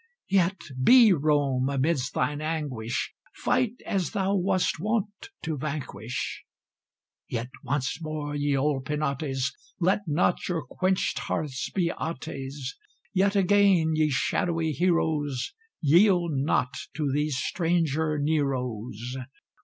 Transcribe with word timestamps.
Yet 0.29 0.59
be 0.83 1.13
Rome 1.13 1.69
amidst 1.69 2.15
thine 2.15 2.41
anguish, 2.41 3.13
Fight 3.35 3.73
as 3.85 4.13
thou 4.13 4.33
wast 4.33 4.79
wont 4.79 5.29
to 5.43 5.59
vanquish! 5.59 6.43
Yet 7.29 7.49
once 7.63 8.01
more, 8.01 8.33
ye 8.35 8.57
old 8.57 8.83
Penates, 8.85 9.53
Let 9.79 9.99
not 10.07 10.47
your 10.49 10.65
quenched 10.65 11.19
hearths 11.19 11.69
be 11.69 11.89
Atè's! 11.89 12.73
Yet 13.13 13.35
again, 13.35 13.91
ye 13.93 14.09
shadowy 14.09 14.71
heroes, 14.71 15.53
Yield 15.81 16.31
not 16.33 16.73
to 16.95 17.11
these 17.11 17.37
stranger 17.37 18.17
Neros! 18.19 19.17